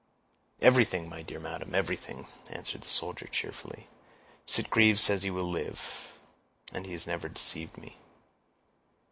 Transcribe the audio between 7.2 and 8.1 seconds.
deceived me."